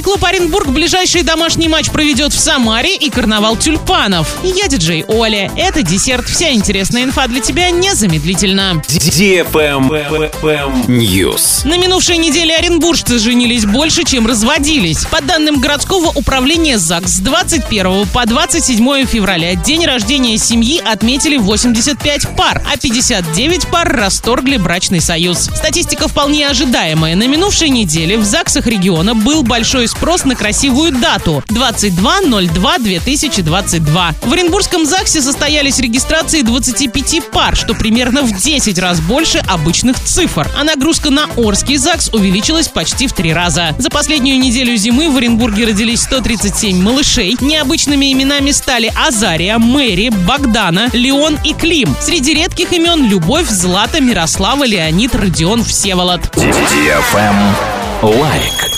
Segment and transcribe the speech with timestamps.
[0.00, 4.38] Футбольный клуб Оренбург ближайший домашний матч проведет в Самаре и карнавал тюльпанов.
[4.42, 5.50] Я диджей Оля.
[5.56, 6.26] Это десерт.
[6.26, 8.82] Вся интересная инфа для тебя незамедлительно.
[10.88, 11.66] News.
[11.66, 15.04] На минувшей неделе оренбуржцы женились больше, чем разводились.
[15.06, 22.36] По данным городского управления ЗАГС, с 21 по 27 февраля день рождения семьи отметили 85
[22.36, 25.50] пар, а 59 пар расторгли брачный союз.
[25.54, 27.16] Статистика вполне ожидаемая.
[27.16, 34.14] На минувшей неделе в ЗАГСах региона был большой спрос на красивую дату– 22.02.2022.
[34.22, 40.48] В Оренбургском ЗАГСе состоялись регистрации 25 пар, что примерно в 10 раз больше обычных цифр.
[40.56, 43.74] А нагрузка на Орский ЗАГС увеличилась почти в три раза.
[43.78, 47.36] За последнюю неделю зимы в Оренбурге родились 137 малышей.
[47.40, 51.94] Необычными именами стали Азария, Мэри, Богдана, Леон и Клим.
[52.00, 56.20] Среди редких имен– Любовь, Злата, Мирослава, Леонид, Родион, Всеволод.
[58.02, 58.70] Лайк.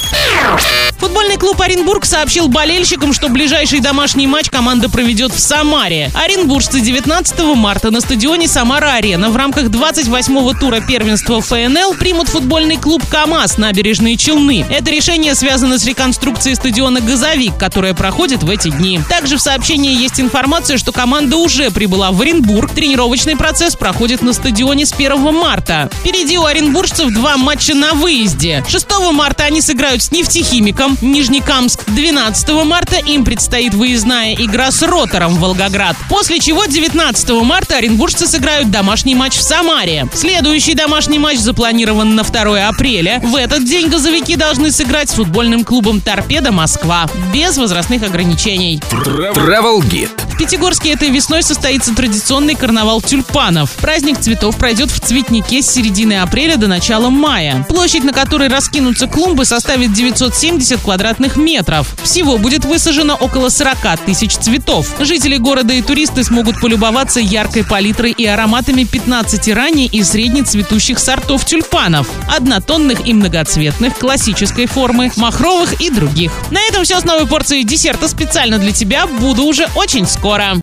[1.02, 6.12] Футбольный клуб Оренбург сообщил болельщикам, что ближайший домашний матч команда проведет в Самаре.
[6.14, 13.02] Оренбуржцы 19 марта на стадионе Самара-Арена в рамках 28-го тура первенства ФНЛ примут футбольный клуб
[13.10, 14.64] КАМАЗ набережные Челны.
[14.70, 19.00] Это решение связано с реконструкцией стадиона «Газовик», которая проходит в эти дни.
[19.08, 22.70] Также в сообщении есть информация, что команда уже прибыла в Оренбург.
[22.70, 25.90] Тренировочный процесс проходит на стадионе с 1 марта.
[25.92, 28.64] Впереди у оренбуржцев два матча на выезде.
[28.68, 31.84] 6 марта они сыграют с нефтехимиком, Нижнекамск.
[31.86, 35.96] 12 марта им предстоит выездная игра с Ротором в Волгоград.
[36.08, 40.08] После чего 19 марта оренбуржцы сыграют домашний матч в Самаре.
[40.12, 43.20] Следующий домашний матч запланирован на 2 апреля.
[43.22, 48.80] В этот день газовики должны сыграть с футбольным клубом «Торпедо Москва» без возрастных ограничений.
[48.90, 50.10] Travel Guide.
[50.32, 53.70] В Пятигорске этой весной состоится традиционный карнавал тюльпанов.
[53.72, 57.64] Праздник цветов пройдет в цветнике с середины апреля до начала мая.
[57.68, 61.94] Площадь, на которой раскинутся клумбы, составит 970 квадратных метров.
[62.02, 64.86] Всего будет высажено около 40 тысяч цветов.
[65.00, 71.44] Жители города и туристы смогут полюбоваться яркой палитрой и ароматами 15 ранней и среднецветущих сортов
[71.44, 72.08] тюльпанов.
[72.28, 76.32] Однотонных и многоцветных, классической формы, махровых и других.
[76.50, 79.06] На этом все с новой порцией десерта специально для тебя.
[79.06, 80.56] Буду уже очень скоро.